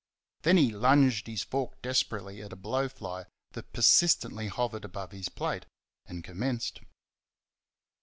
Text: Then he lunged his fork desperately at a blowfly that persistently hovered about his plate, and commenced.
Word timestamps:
Then 0.41 0.57
he 0.57 0.71
lunged 0.71 1.27
his 1.27 1.43
fork 1.43 1.79
desperately 1.83 2.41
at 2.41 2.51
a 2.53 2.55
blowfly 2.55 3.25
that 3.51 3.71
persistently 3.71 4.47
hovered 4.47 4.83
about 4.83 5.11
his 5.11 5.29
plate, 5.29 5.67
and 6.07 6.23
commenced. 6.23 6.79